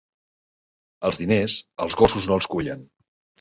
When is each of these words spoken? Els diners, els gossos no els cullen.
Els 1.09 1.19
diners, 1.23 1.59
els 1.87 1.99
gossos 2.01 2.27
no 2.33 2.39
els 2.41 2.49
cullen. 2.55 2.83